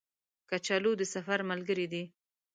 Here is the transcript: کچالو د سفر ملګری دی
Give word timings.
کچالو 0.49 0.91
د 0.99 1.01
سفر 1.13 1.39
ملګری 1.49 1.87
دی 1.93 2.03